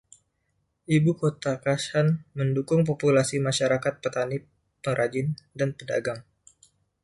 Ibu 0.97 1.11
kota, 1.21 1.51
Qashan 1.65 2.07
mendukung 2.37 2.81
populasi 2.89 3.35
masyarakat 3.47 3.93
petani, 4.01 4.37
pengrajin, 4.83 5.27
dan 5.57 5.69
pedagang. 5.77 6.19